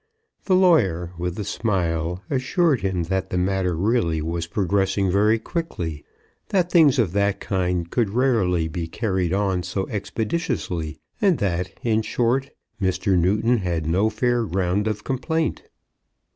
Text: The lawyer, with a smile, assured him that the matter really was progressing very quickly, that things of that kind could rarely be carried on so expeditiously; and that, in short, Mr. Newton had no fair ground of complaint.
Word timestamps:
The 0.45 0.55
lawyer, 0.55 1.13
with 1.19 1.37
a 1.37 1.43
smile, 1.43 2.23
assured 2.27 2.81
him 2.81 3.03
that 3.03 3.29
the 3.29 3.37
matter 3.37 3.75
really 3.77 4.19
was 4.19 4.47
progressing 4.47 5.11
very 5.11 5.37
quickly, 5.37 6.03
that 6.49 6.71
things 6.71 6.97
of 6.97 7.11
that 7.11 7.39
kind 7.39 7.87
could 7.87 8.09
rarely 8.09 8.67
be 8.67 8.87
carried 8.87 9.31
on 9.31 9.61
so 9.61 9.87
expeditiously; 9.89 10.97
and 11.21 11.37
that, 11.37 11.79
in 11.83 12.01
short, 12.01 12.49
Mr. 12.81 13.15
Newton 13.15 13.57
had 13.57 13.85
no 13.85 14.09
fair 14.09 14.43
ground 14.47 14.87
of 14.87 15.03
complaint. 15.03 15.61